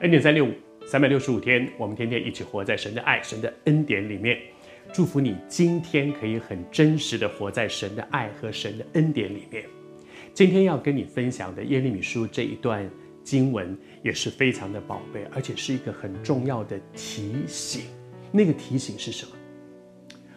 [0.00, 0.50] 恩典三六五，
[0.84, 4.36] 三百六十五天，我们天天一起活在神的爱、神的恩典里面。
[4.92, 9.64] 祝福你今天可以很真实的活在神的爱和神的恩典里面。
[10.34, 12.90] 今天要跟你分享的耶利米书这一段
[13.22, 17.82] 经文也是非常的宝贝，而且是一个很重要的提醒。
[18.32, 19.30] 那个提醒是什么？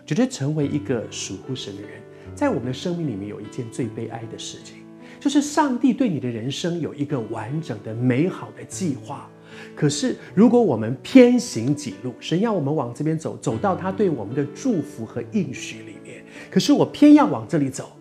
[0.06, 2.00] 觉得成为一个属乎神的人，
[2.36, 4.78] 在我们的生命里面有一件最悲哀的事情，
[5.20, 9.28] 就是上帝对你的人生有一个完整的、美好的计划。
[9.76, 17.92] 可是，如果我们偏行己路，神要我们往这边走，走到他对我们的祝福和应许里面，可是我偏要往这里走，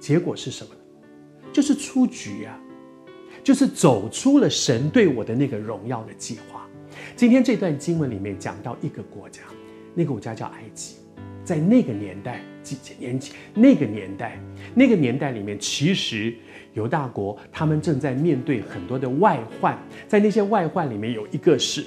[0.00, 0.80] 结果是什么呢？
[1.52, 2.58] 就是出局啊，
[3.44, 6.66] 就是走出了神对我的那个荣耀的计划。
[7.14, 9.42] 今天这段经文里面讲到一个国家，
[9.94, 10.96] 那个国家叫埃及，
[11.44, 14.38] 在那个年代，几千年前，那个年代，
[14.74, 16.34] 那个年代里面，其实。
[16.74, 21.84] 犹大国，他们正在面对很多的外患，在那些外患里面，有一个是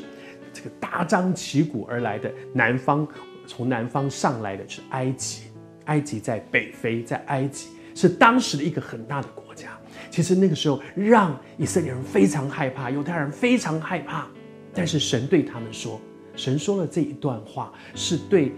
[0.53, 3.07] 这个大张旗鼓而来的南方，
[3.47, 5.45] 从南方上来的是埃及。
[5.85, 9.75] 埃及在北非，在埃及是当时的一个很大的国家。
[10.11, 14.27] 其实那个时候让以色列人非常害怕，犹太人非常害怕。
[14.71, 15.99] 但是神对他们说，
[16.35, 18.51] 神说了这一段话，是对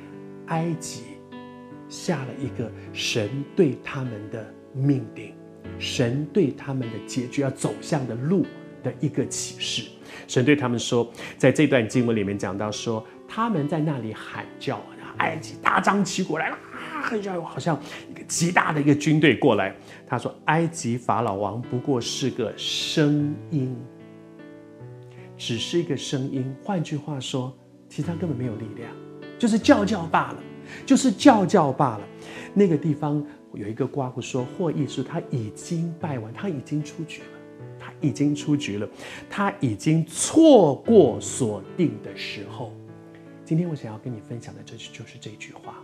[0.47, 1.03] 埃及
[1.87, 5.33] 下了一个神对他们的命令。
[5.79, 8.45] 神对他们的结局要走向的路
[8.81, 9.89] 的一个启示。
[10.27, 14.81] 神对他们说，在这段经文里面讲到说，他们在那里喊叫，
[15.17, 16.55] 埃及大张旗鼓来了
[16.93, 19.75] 啊，很像好像一个极大的一个军队过来。
[20.07, 23.75] 他说，埃及法老王不过是个声音，
[25.37, 26.55] 只是一个声音。
[26.63, 27.55] 换句话说，
[27.89, 28.89] 其实他根本没有力量，
[29.37, 30.43] 就是叫叫罢了，
[30.85, 32.07] 就是叫叫罢了。
[32.53, 33.25] 那个地方。
[33.53, 37.27] 有一个括弧说，或意思他已经败完，他已经出局了，
[37.79, 38.87] 他已经出局了，
[39.29, 42.71] 他已经错过锁定的时候。
[43.45, 45.81] 今天我想要跟你分享的，这就是这句话。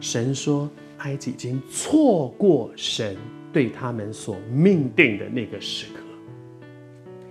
[0.00, 3.14] 神说，埃及已经错过神
[3.52, 6.00] 对他们所命定的那个时刻。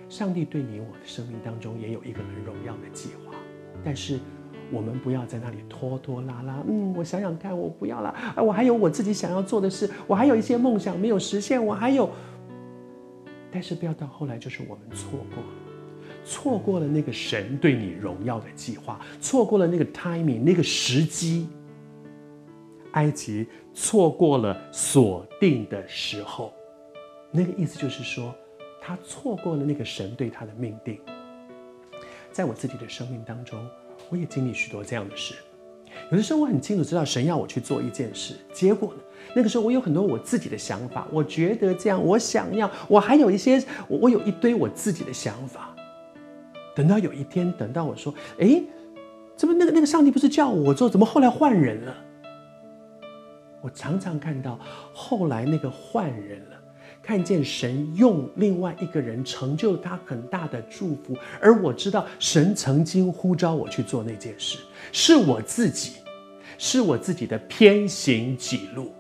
[0.10, 3.34] 上帝对你我的生命当中也有一个很荣耀的计划，
[3.84, 4.20] 但是。
[4.72, 6.64] 我们不要在那里拖拖拉拉。
[6.68, 8.10] 嗯，我想想看，我不要了。
[8.36, 12.10] 啊，我还有我自己想要做的事，我还有一些梦想没有实现，我还有。
[13.52, 15.50] 但是不要到后来，就是我们错过了，
[16.24, 21.50] 错过了那个神对你荣耀的计划，错过了那个 timing 那个时机。
[22.94, 26.54] 埃及错过了锁定的时候，
[27.32, 28.34] 那个意思就是说，
[28.82, 30.98] 他错过了那个神对他的命定。
[32.32, 33.60] 在我自己的生命当中。
[34.12, 35.36] 我也经历许多这样的事，
[36.12, 39.00] 有的时候我很清楚知道神要我去做一件事，结果呢，
[39.34, 45.74] 那个时候我有很多我自己的想法，我觉得这样，我想要，我还有一些，我有一堆我自己的想法。
[46.76, 48.62] 等到有一天，等到我说，哎，
[49.38, 51.96] 怎么那个那个上帝不是叫我做，怎么后来换人了？
[53.62, 54.60] 我常常看到
[54.94, 56.61] 后来那个换人了。
[57.04, 64.60] 看见神用另外一个人成就他很大的祝福，而我知道神曾经呼召我去做那件事，
[64.92, 65.94] 是我自己，
[66.58, 68.94] 是我自己的偏行己路。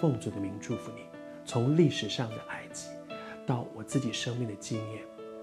[0.00, 1.02] 奉主的名祝福你，
[1.44, 2.86] 从历史上的埃及
[3.44, 5.02] 到我自己生命的经验，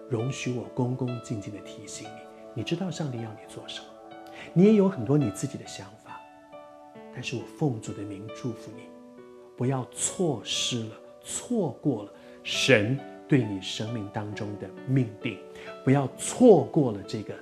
[0.09, 3.85] 容许我恭恭敬敬的提醒你，你知道上帝要你做什么，
[4.53, 6.21] 你也有很多你自己的想法，
[7.13, 8.83] 但是我奉主的名祝福你，
[9.57, 10.95] 不要错失了。
[11.25, 12.11] 错过了
[12.43, 12.97] 神
[13.27, 15.37] 对你生命当中的命定，
[15.83, 17.33] 不要错过了这个。